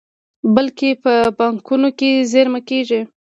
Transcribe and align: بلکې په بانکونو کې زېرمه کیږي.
بلکې 0.55 0.89
په 1.03 1.13
بانکونو 1.37 1.89
کې 1.99 2.09
زېرمه 2.31 2.61
کیږي. 2.69 3.01